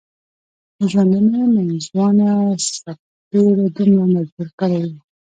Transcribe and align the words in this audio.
د 0.77 0.79
ژوندانه 0.91 1.41
ناځوانه 1.69 2.29
څپېړو 2.75 3.65
دومره 3.75 4.03
مجبور 4.15 4.47
کړی 4.59 4.81
و. 4.91 4.93